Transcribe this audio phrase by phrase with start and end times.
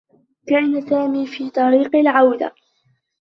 [0.47, 2.55] كان سامي في طريق العودة.